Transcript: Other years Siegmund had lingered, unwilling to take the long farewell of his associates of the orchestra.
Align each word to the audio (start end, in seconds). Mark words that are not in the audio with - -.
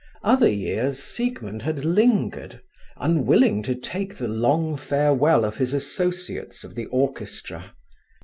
Other 0.23 0.49
years 0.49 0.97
Siegmund 0.97 1.61
had 1.61 1.85
lingered, 1.85 2.61
unwilling 2.97 3.61
to 3.61 3.75
take 3.75 4.15
the 4.15 4.27
long 4.27 4.75
farewell 4.75 5.45
of 5.45 5.57
his 5.57 5.75
associates 5.75 6.63
of 6.63 6.73
the 6.73 6.87
orchestra. 6.87 7.75